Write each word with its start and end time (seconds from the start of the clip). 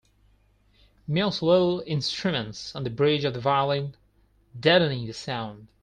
Mutes 1.07 1.43
little 1.43 1.83
instruments 1.85 2.75
on 2.75 2.83
the 2.83 2.89
bridge 2.89 3.23
of 3.23 3.35
the 3.35 3.39
violin, 3.39 3.93
deadening 4.59 5.05
the 5.05 5.13
sound. 5.13 5.67